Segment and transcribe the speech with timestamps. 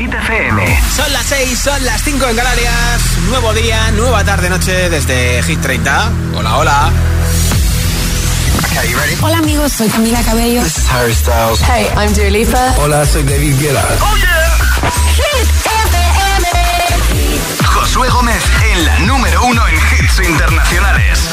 [0.00, 0.80] Hit FM.
[0.96, 3.18] Son las 6, son las 5 en Canarias.
[3.28, 6.10] Nuevo día, nueva tarde-noche desde Hit 30.
[6.36, 6.90] Hola, hola.
[9.20, 10.62] Hola amigos, soy Camila Cabello.
[10.62, 11.60] This is Harry Styles.
[11.60, 12.74] Hey, I'm Dua Lipa.
[12.78, 13.84] Hola, soy David Guetta.
[14.00, 14.90] Oh yeah.
[15.16, 15.48] Hit
[15.84, 16.48] FM.
[17.66, 18.42] Josué Gómez
[18.72, 21.28] en la número uno en hits internacionales.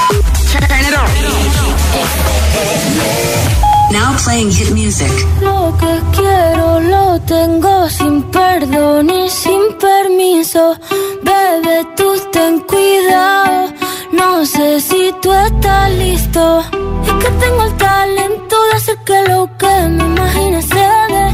[3.92, 5.12] Now playing hit music.
[5.42, 10.76] Lo que quiero lo tengo sin perdón y sin permiso.
[11.24, 13.74] Bebe, tú ten cuidado.
[14.12, 16.64] No sé si tú estás listo.
[17.08, 21.28] Es que tengo el talento de hacer que lo que me imagine se dé.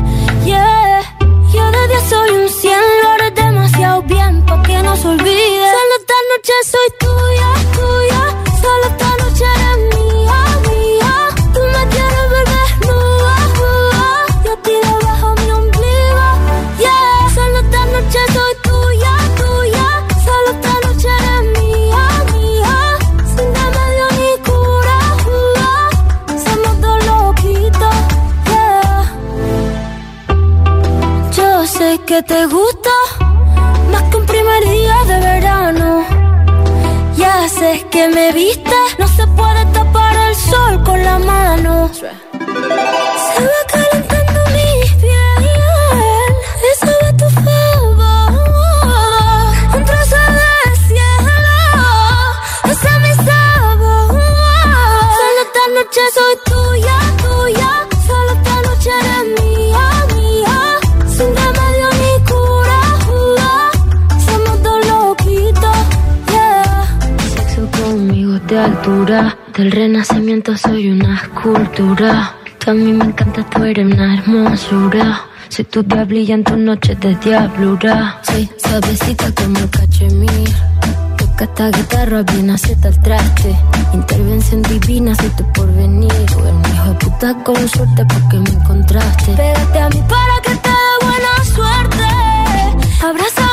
[0.45, 1.01] Yeah.
[1.54, 5.65] Yo de día soy un cien, lo haré demasiado bien pa' que no se olvide.
[5.76, 8.21] Solo esta noche soy tuya, tuya.
[8.62, 9.73] Solo esta noche eres
[32.13, 32.91] que te gusta
[33.91, 36.05] más que un primer día de verano.
[37.17, 41.89] Ya sé que me viste, no se puede tapar el sol con la mano.
[41.91, 42.05] Se
[43.51, 45.43] va calentando mi piel,
[46.73, 48.31] eso de tu favor.
[49.75, 50.51] Un trozo de
[50.85, 51.57] cielo,
[52.73, 54.07] ese es mi sabor.
[55.17, 56.52] Solo esta noche soy tuya,
[68.84, 69.38] altura.
[69.56, 72.35] Del renacimiento soy una escultura.
[72.59, 75.22] Tú a mí me encanta, tú eres una hermosura.
[75.47, 78.19] Soy tu diablilla en tu noche de diablura.
[78.23, 80.50] Soy suavecita como el cachemir.
[81.17, 83.56] Toca esta guitarra bien acepta el traste.
[83.94, 86.12] Intervención divina, soy tu porvenir.
[86.12, 86.41] Mi hijo
[86.90, 89.31] de puta con suerte porque me encontraste.
[89.34, 92.08] Pégate a mí para que te dé buena suerte.
[93.02, 93.53] Abrázame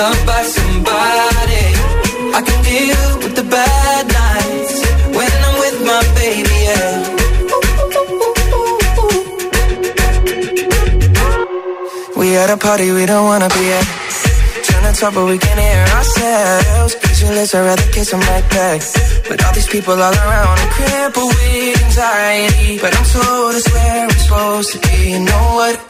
[0.00, 1.64] loved by somebody.
[2.38, 4.76] I can deal with the bad nights
[5.16, 6.92] when I'm with my baby, yeah.
[12.18, 13.86] We at a party we don't wanna be at.
[14.66, 16.92] Trying to talk but we can't hear ourselves.
[17.02, 18.80] Pictureless, I'd rather kiss them right back.
[19.28, 22.78] But all these people all around, I'm crippled with anxiety.
[22.82, 24.96] But I'm told it's where I'm supposed to be.
[25.12, 25.89] You know what?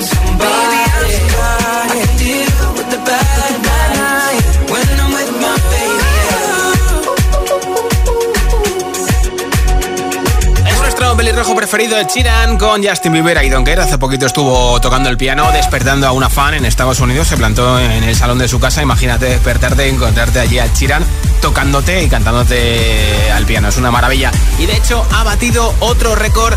[11.71, 13.79] preferido, Ed Sheeran, con Justin Bieber y Donker.
[13.79, 17.29] Hace poquito estuvo tocando el piano, despertando a una fan en Estados Unidos.
[17.29, 18.81] Se plantó en el salón de su casa.
[18.81, 21.05] Imagínate despertarte y encontrarte allí a Sheeran
[21.41, 23.67] tocándote y cantándote al piano.
[23.67, 24.31] Es una maravilla.
[24.59, 26.53] Y de hecho ha batido otro récord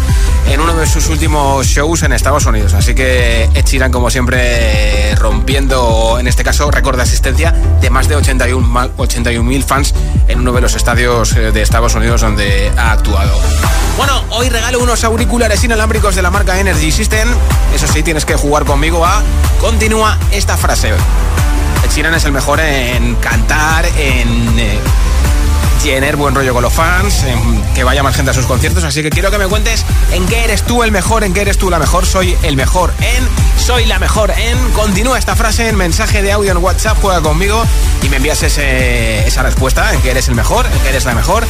[0.48, 2.74] en uno de sus últimos shows en Estados Unidos.
[2.74, 8.16] Así que Ed como siempre, rompiendo, en este caso, récord de asistencia de más de
[8.16, 9.94] 81.000 81 fans
[10.28, 13.36] en uno de los estadios eh, de Estados Unidos donde ha actuado.
[13.96, 17.28] Bueno, hoy regalo unos auriculares inalámbricos de la marca Energy System.
[17.74, 19.22] Eso sí, tienes que jugar conmigo a
[19.60, 20.92] Continúa esta frase.
[21.84, 24.78] Ed Sheeran es el mejor en cantar, en eh,
[25.84, 28.82] tener buen rollo con los fans, en que vaya más gente a sus conciertos.
[28.84, 31.58] Así que quiero que me cuentes en qué eres tú el mejor, en qué eres
[31.58, 32.06] tú la mejor.
[32.06, 33.28] Soy el mejor en,
[33.62, 34.58] soy la mejor en.
[34.70, 37.62] Continúa esta frase en mensaje de audio en WhatsApp, juega conmigo
[38.02, 41.44] y me envías esa respuesta en que eres el mejor, en que eres la mejor,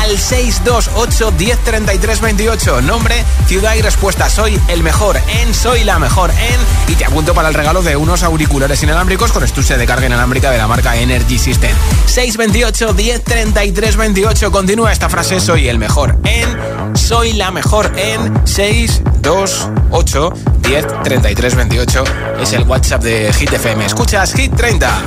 [0.00, 2.82] al 628 1033 28.
[2.82, 4.28] Nombre, ciudad y respuesta.
[4.28, 6.92] Soy el mejor en, soy la mejor en.
[6.92, 10.50] Y te apunto para el regalo de unos auriculares inalámbricos con estuche de carga inalámbrica
[10.50, 11.74] de la marca Energy System.
[12.06, 14.50] 628 1033 28.
[14.50, 22.04] Continúa esta frase, soy el mejor en, soy la mejor en 628 1033 28.
[22.40, 23.84] Es el WhatsApp de Hit FM.
[23.84, 25.02] Escuchas Hit 30.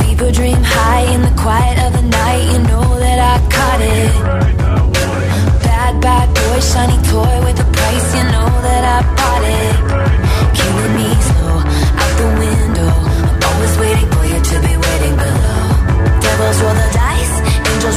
[0.00, 2.42] People dream high in the quiet of the night.
[2.52, 4.12] You know that I caught it.
[5.62, 8.16] Bad, bad boy, shiny toy with a price.
[8.16, 9.97] You know that I bought it.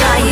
[0.00, 0.29] try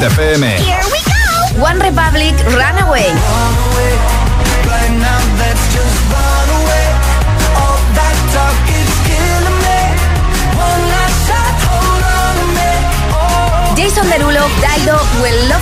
[0.00, 0.42] Hit FM.
[0.64, 1.60] Here we go.
[1.60, 3.12] One Republic, Runaway.
[13.76, 15.60] Jason Derulo, Daido, Will Love.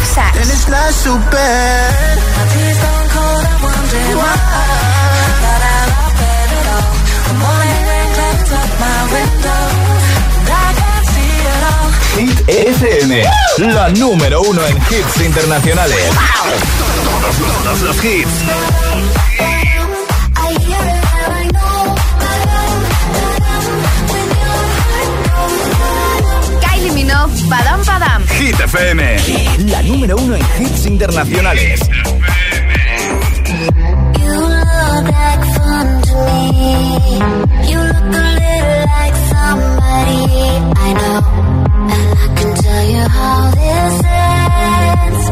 [13.18, 15.98] FM, la número uno en hits internacionales.
[16.78, 18.28] Todos, todos los hits.
[26.60, 28.26] Kylie Minogue, Padam Padam.
[28.28, 29.16] Hit FM,
[29.70, 31.80] la número uno en hits internacionales.
[34.18, 36.16] You look like fun to
[36.52, 37.18] me.
[37.70, 40.18] You look a little like somebody
[40.76, 41.67] I know.
[43.08, 45.24] how this ends.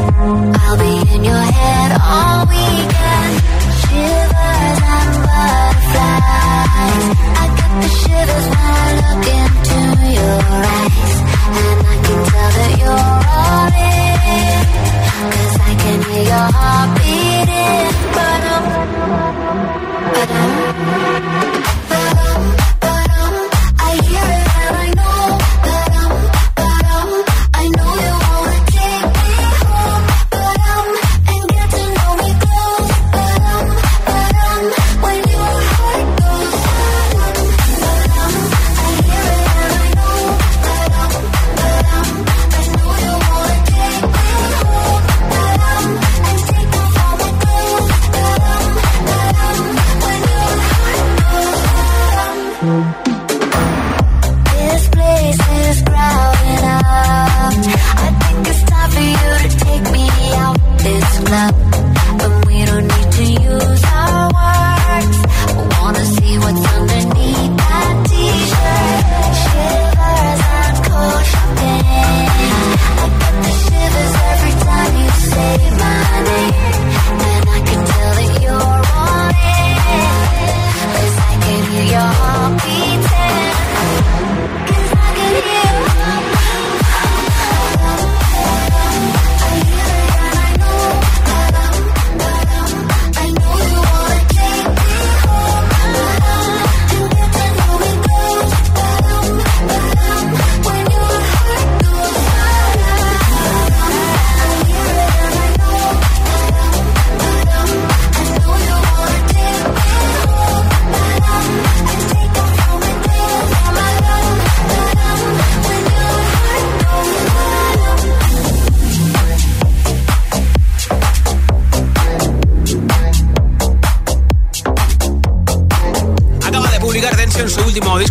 [0.63, 3.35] I'll be in your head all weekend.
[3.83, 7.07] Shivers and butterflies.
[7.43, 9.79] I get the shivers when I look into
[10.19, 11.15] your eyes.
[11.57, 13.11] And I can tell that you're
[13.41, 14.63] all in.
[15.61, 17.91] I can hear your heart beating.
[18.17, 18.65] But I'm.
[20.15, 21.56] But I'm.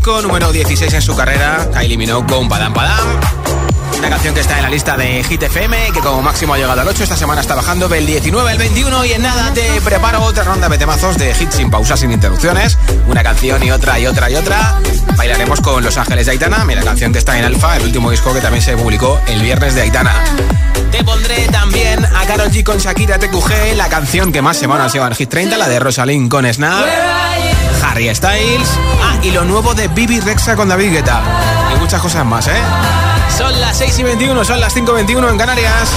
[0.06, 3.20] Número 16 en su carrera, Kylie Minogue con Padam Padam.
[3.98, 6.80] Una canción que está en la lista de Hit FM, que como máximo ha llegado
[6.80, 10.22] al 8, esta semana está bajando del 19 al 21 y en nada te preparo
[10.22, 12.78] otra ronda de temazos de hits sin pausas, sin interrupciones.
[13.08, 14.80] Una canción y otra y otra y otra.
[15.18, 18.12] Bailaremos con Los Ángeles de Aitana, mira, la canción que está en Alfa, el último
[18.12, 20.14] disco que también se publicó el viernes de Aitana.
[20.92, 25.08] Te pondré también a Karol G con Shakira TQG, la canción que más semanas lleva
[25.08, 26.86] en Hit 30, la de Rosalind con Snap.
[27.96, 28.70] Harry Styles.
[29.02, 31.22] Ah, y lo nuevo de Bibi Rexa con David Guetta.
[31.74, 32.62] Y muchas cosas más, ¿eh?
[33.38, 35.90] Son las 6 y 21, son las 5 y 21 en Canarias.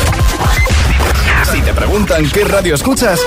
[1.50, 3.18] Si te preguntan qué radio escuchas,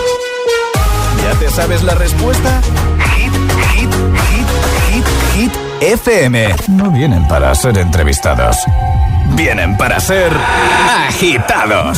[1.21, 2.61] ¿ya te sabes la respuesta?
[3.17, 3.33] Hit,
[3.73, 3.93] hit,
[4.29, 4.45] hit,
[4.89, 5.05] hit,
[5.35, 6.55] hit, FM.
[6.69, 8.55] No vienen para ser entrevistados.
[9.35, 10.31] Vienen para ser
[11.07, 11.97] agitados.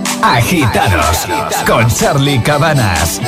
[0.23, 1.27] Agitados
[1.65, 3.19] con Charlie Cabanas.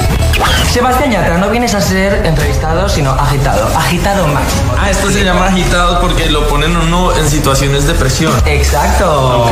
[0.71, 3.65] Sebastián Yatra, no vienes a ser entrevistado, sino agitado.
[3.77, 4.73] Agitado máximo.
[4.77, 8.33] Ah, esto se llama agitado porque lo ponen uno en situaciones de presión.
[8.45, 9.45] Exacto.
[9.45, 9.51] Ok.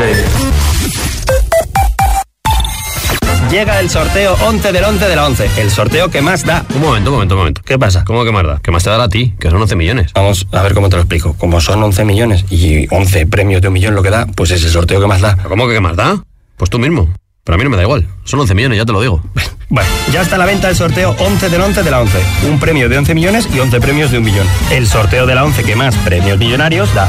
[3.49, 5.49] Llega el sorteo 11 del 11 de la 11.
[5.57, 6.63] El sorteo que más da.
[6.75, 7.61] Un momento, un momento, un momento.
[7.65, 8.05] ¿Qué pasa?
[8.05, 8.59] ¿Cómo que más da?
[8.63, 9.33] ¿Qué más te da a ti?
[9.39, 10.13] Que son 11 millones.
[10.13, 11.35] Vamos a ver cómo te lo explico.
[11.37, 14.63] Como son 11 millones y 11 premios de un millón lo que da, pues es
[14.63, 15.37] el sorteo que más da.
[15.37, 16.23] ¿Cómo que qué más da?
[16.55, 17.09] Pues tú mismo.
[17.43, 18.07] Pero a mí no me da igual.
[18.23, 19.21] Son 11 millones, ya te lo digo.
[19.73, 22.21] Bueno, ya está a la venta el sorteo 11 del 11 de la 11.
[22.51, 24.45] Un premio de 11 millones y 11 premios de un millón.
[24.69, 27.07] El sorteo de la 11 que más premios millonarios da.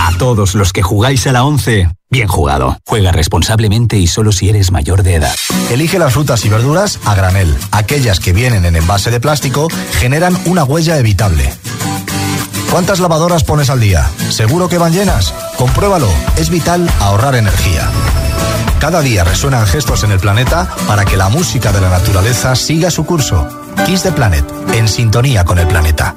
[0.00, 2.78] A todos los que jugáis a la 11, bien jugado.
[2.86, 5.34] Juega responsablemente y solo si eres mayor de edad.
[5.70, 7.54] Elige las frutas y verduras a granel.
[7.72, 9.68] Aquellas que vienen en envase de plástico
[10.00, 11.52] generan una huella evitable.
[12.70, 14.08] ¿Cuántas lavadoras pones al día?
[14.30, 15.34] ¿Seguro que van llenas?
[15.58, 16.08] Compruébalo.
[16.38, 17.90] Es vital ahorrar energía.
[18.82, 22.90] Cada día resuenan gestos en el planeta para que la música de la naturaleza siga
[22.90, 23.48] su curso.
[23.86, 26.16] Kiss the Planet, en sintonía con el planeta.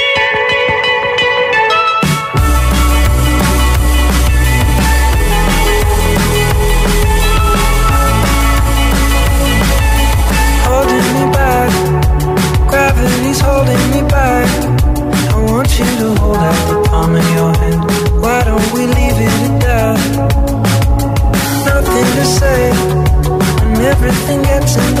[24.11, 25.00] Everything gets in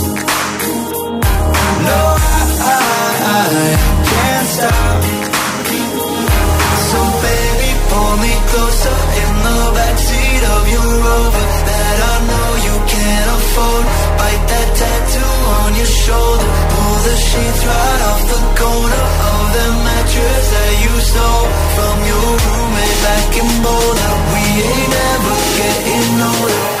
[21.75, 24.13] From your roommate back in Boulder.
[24.33, 26.80] We ain't ever getting older.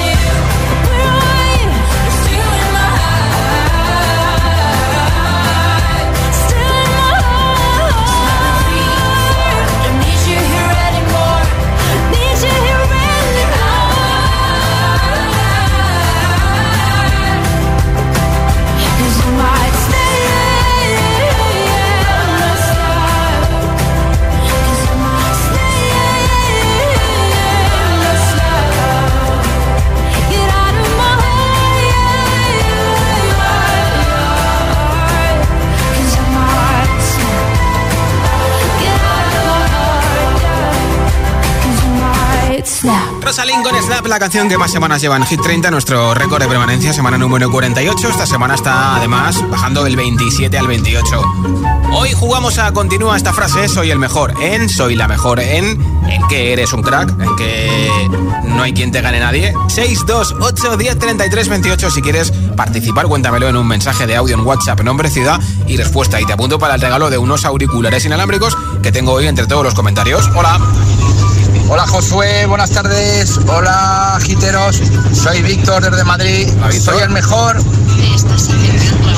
[44.11, 47.49] La canción que más semanas lleva en Hit 30, nuestro récord de permanencia, semana número
[47.49, 48.09] 48.
[48.09, 51.23] Esta semana está además bajando del 27 al 28.
[51.93, 56.27] Hoy jugamos a continúa esta frase, soy el mejor en, soy la mejor en, en
[56.27, 57.89] que eres un crack, en que
[58.47, 59.53] no hay quien te gane nadie.
[59.69, 64.81] 628 10 33 28 si quieres participar, cuéntamelo en un mensaje de audio en WhatsApp,
[64.81, 66.19] nombre, ciudad y respuesta.
[66.19, 69.63] Y te apunto para el regalo de unos auriculares inalámbricos que tengo hoy entre todos
[69.63, 70.29] los comentarios.
[70.35, 70.59] Hola.
[71.73, 73.39] Hola Josué, buenas tardes.
[73.47, 74.81] Hola giteros,
[75.13, 76.49] soy Víctor desde Madrid.
[76.69, 77.55] Soy el mejor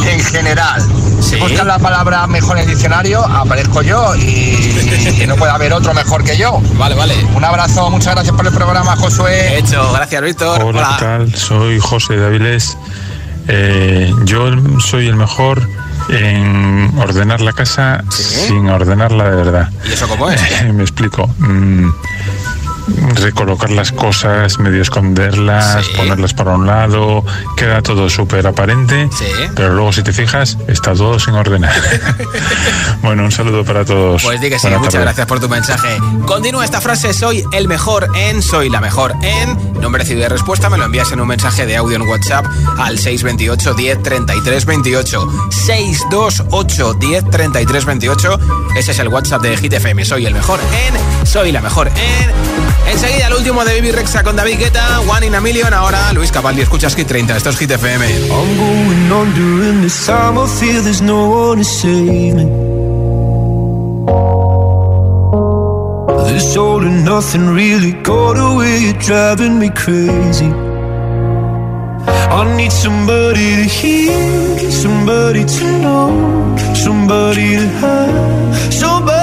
[0.07, 0.83] en general.
[1.19, 5.73] Si buscas la palabra mejor en el diccionario, aparezco yo y, y no puede haber
[5.73, 6.61] otro mejor que yo.
[6.77, 7.15] Vale, vale.
[7.33, 9.57] Un abrazo, muchas gracias por el programa, Josué.
[9.57, 10.61] Hecho, gracias Víctor.
[10.61, 11.33] Hola, ¿qué tal?
[11.33, 12.77] Soy José Dáviles.
[13.47, 15.67] Eh, yo soy el mejor
[16.09, 19.69] en ordenar la casa sin ordenarla de verdad.
[19.85, 20.39] ¿Y eso cómo es?
[20.73, 21.27] Me explico.
[21.39, 21.89] Mm,
[23.15, 27.23] recolocar las cosas, medio esconderlas, ponerlas para un lado,
[27.57, 29.09] queda todo súper aparente,
[29.55, 31.73] pero luego si te fijas, está todo sin ordenar.
[33.01, 34.23] bueno, un saludo para todos.
[34.23, 35.05] Pues di que sí, muchas tarde.
[35.05, 35.97] gracias por tu mensaje.
[36.25, 39.81] Continúa esta frase, soy el mejor en, soy la mejor en.
[39.81, 42.45] Nombre, y respuesta me lo envías en un mensaje de audio en WhatsApp
[42.77, 45.27] al 628 10 33 28.
[45.49, 48.39] 628 10 33 28.
[48.75, 50.05] Ese es el WhatsApp de Hit FM.
[50.05, 52.72] Soy el mejor en, soy la mejor en.
[52.88, 55.74] Enseguida el último de Baby Rexa con David Guetta, One in a Million.
[55.74, 57.38] Ahora Luis Capaldi, escuchas Hit 30.
[57.38, 58.05] Esto es Hit FM.
[58.05, 60.38] I'm going on during this time.
[60.38, 62.45] I feel there's no one to save me.
[66.28, 68.80] This all and nothing really got away.
[68.80, 70.51] You're driving me crazy.
[72.34, 79.22] I need somebody to hear, somebody to know, somebody to have, somebody.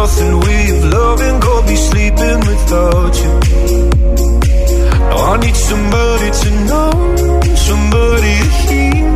[0.00, 3.32] Nothing way of loving, go be sleeping without you.
[5.10, 6.92] Now I need somebody to know,
[7.68, 9.08] somebody to hear,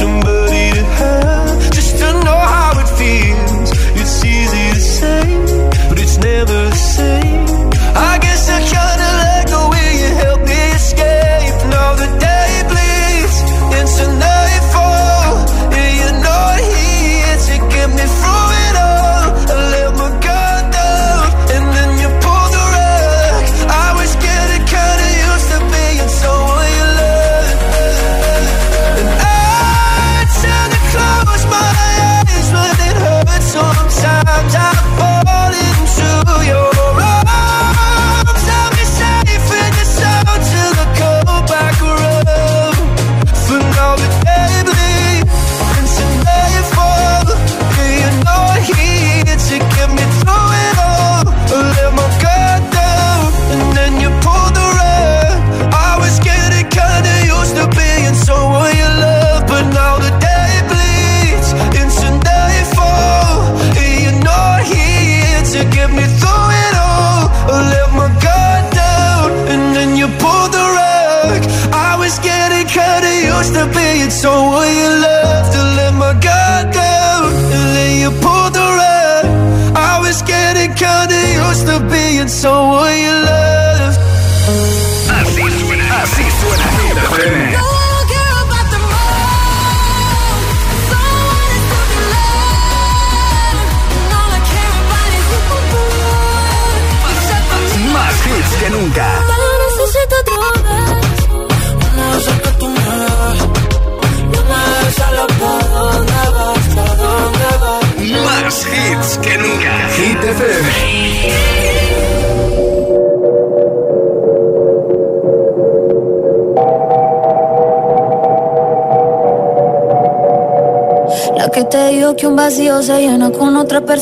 [0.00, 3.68] somebody to have, just to know how it feels.
[4.00, 5.24] It's easy to say,
[5.88, 7.46] but it's never the same.
[8.10, 11.56] I guess I kinda like the way you help me escape.
[11.74, 12.08] Now the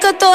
[0.00, 0.29] かと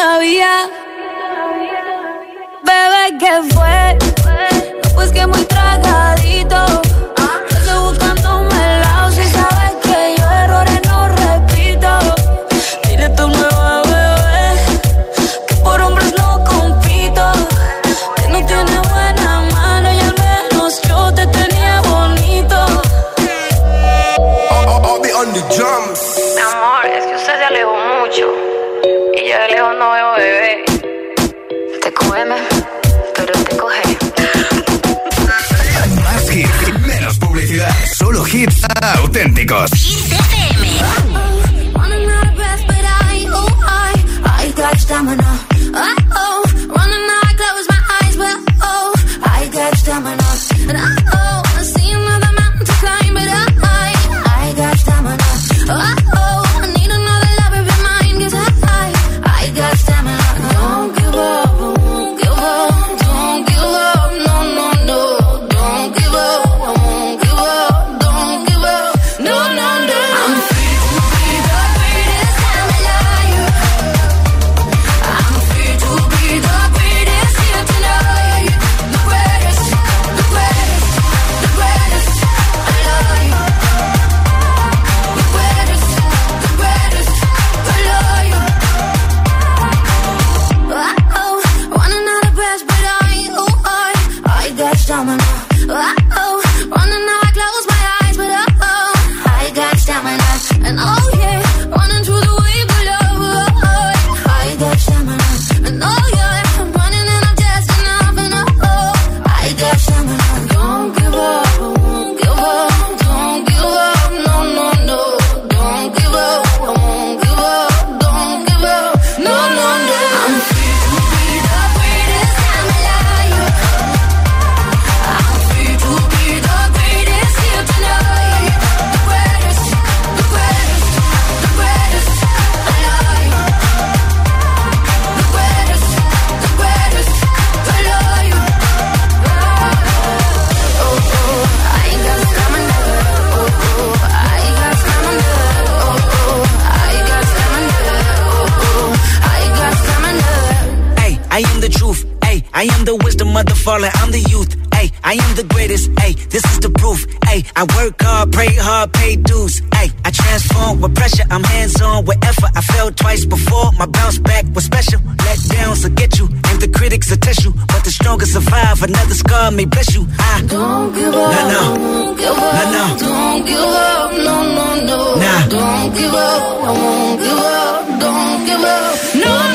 [168.75, 170.07] time another scar may bless you.
[170.19, 171.31] I don't give up.
[171.31, 171.75] No, no.
[171.75, 172.53] Don't give up.
[172.55, 172.97] No, no.
[172.97, 174.11] Don't give up.
[174.11, 175.15] No, no, no.
[175.15, 175.47] Nah.
[175.47, 176.43] Don't give up.
[176.63, 177.99] I won't give up.
[177.99, 179.15] Don't give up.
[179.15, 179.54] No, no.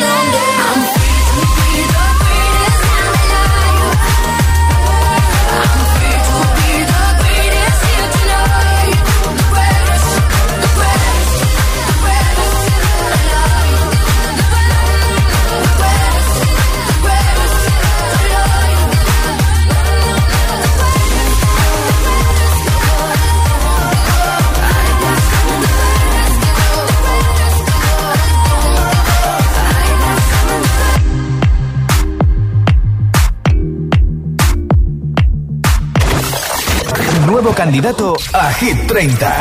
[37.61, 39.41] candidato a Hit 30.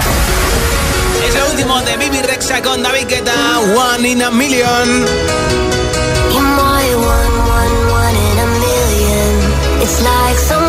[1.25, 5.05] Es lo último de Bibi Rexa con David Guetta, One in a Million.
[6.29, 9.81] You're more than one, one, one in a million.
[9.81, 10.68] It's like some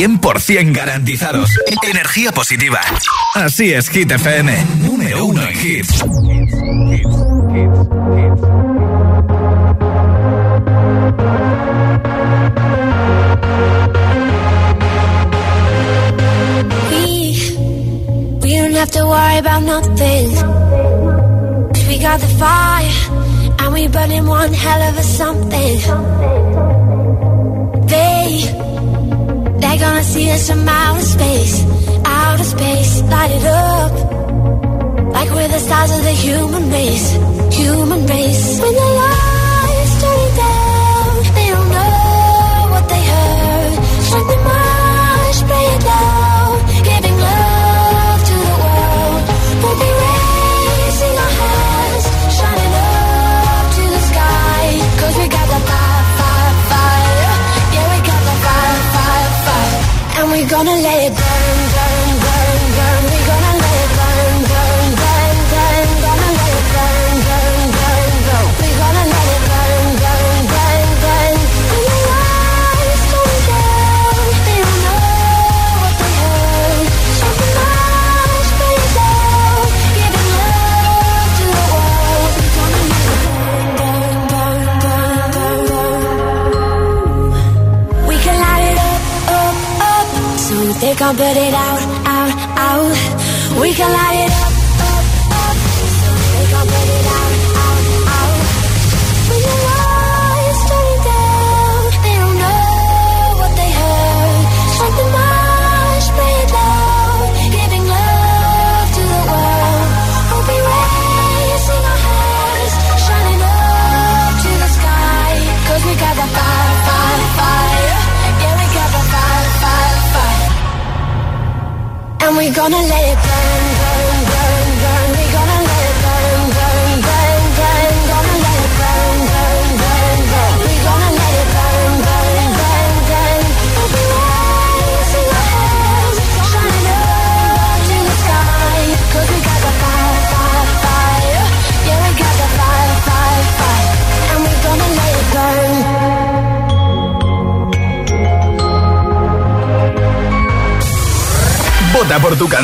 [0.00, 1.50] 100% garantizados.
[1.82, 2.80] Energía positiva.
[3.34, 4.64] Así es, Hit FM.
[4.78, 6.02] Número uno en hits.
[16.88, 17.36] We,
[18.40, 20.30] we don't have to worry about nothing.
[21.88, 22.88] We got the fire,
[23.58, 26.79] and we burning one hell of a something.
[29.70, 31.64] They, they're gonna see us from outer space,
[32.04, 33.92] outer space, light it up.
[35.12, 37.12] Like we're the stars of the human race,
[37.56, 38.60] human race.
[38.60, 39.29] When the lights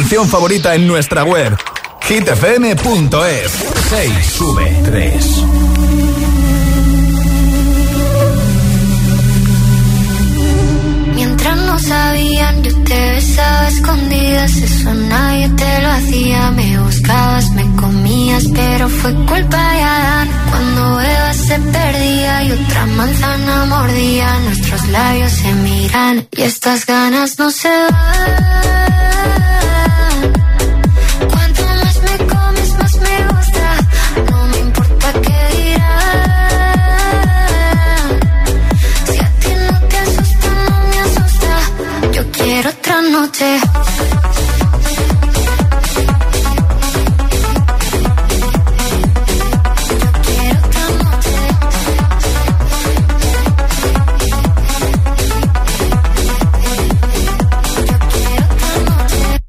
[0.08, 1.56] canción favorita en nuestra web.
[2.02, 3.50] hitfm.es
[3.90, 5.44] 6 sube 3
[11.12, 14.56] Mientras no sabían, yo te besaba escondidas.
[14.58, 16.50] Eso nadie te lo hacía.
[16.52, 20.28] Me buscabas, me comías, pero fue culpa de Adán.
[20.50, 27.40] Cuando Eva se perdía y otra manzana mordía, nuestros labios se miran y estas ganas
[27.40, 28.85] no se van.
[42.86, 43.58] Otra noche.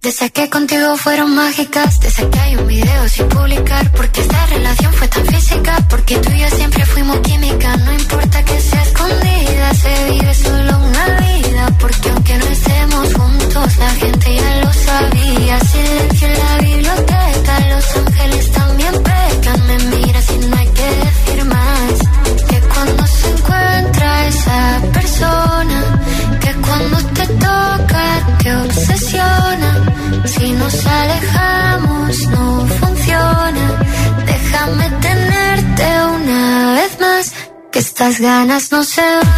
[0.02, 4.37] Desde que contigo fueron mágicas, desde que hay un video sin publicar, porque esta
[37.98, 39.37] estas ganas no se van.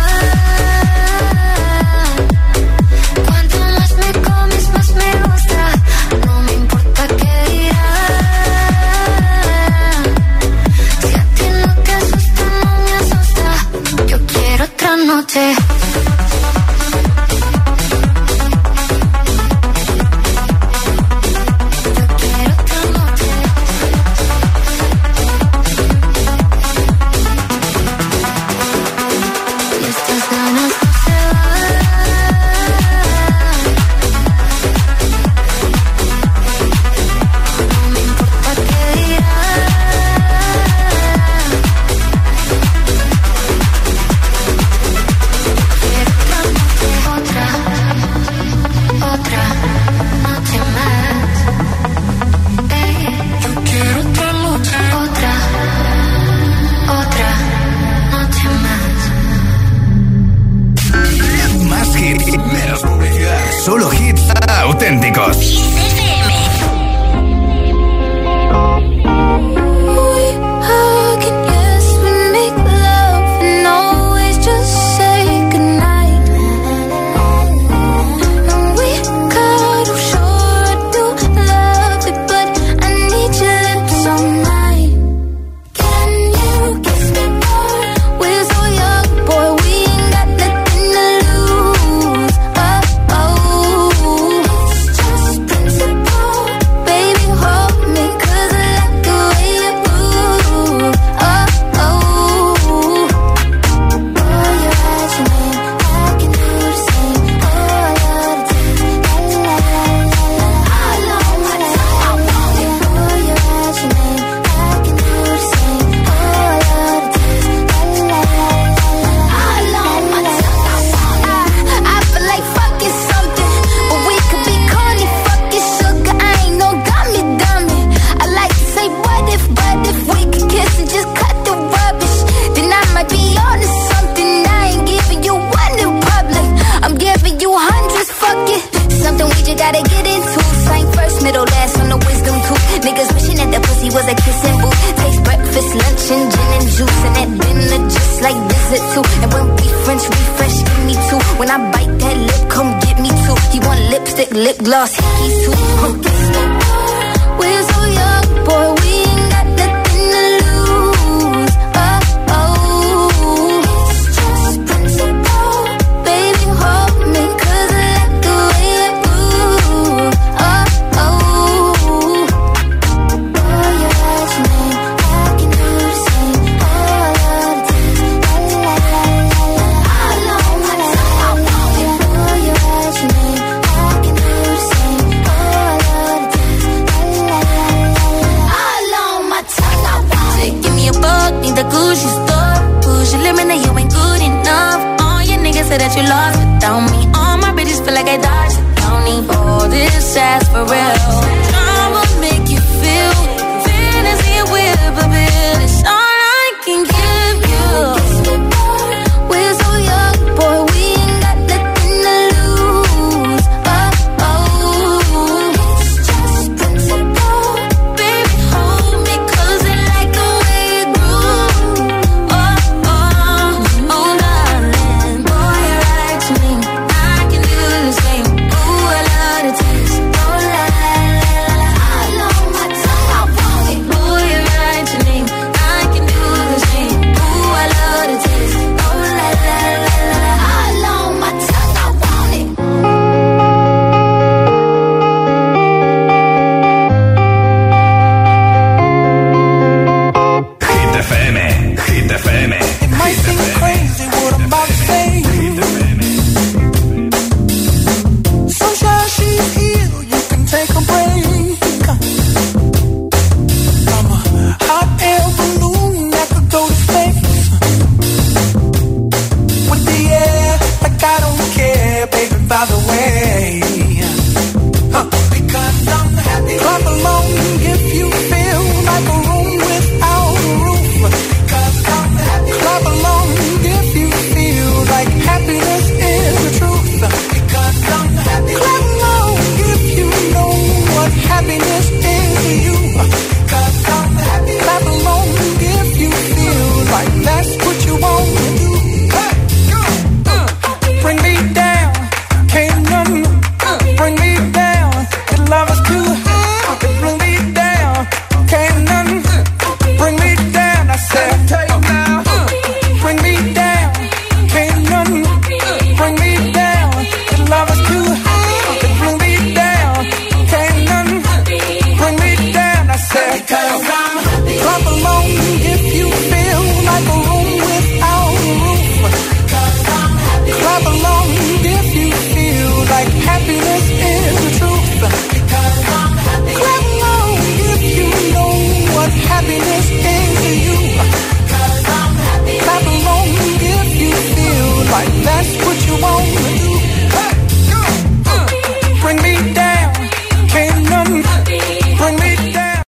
[154.70, 154.92] Gloss,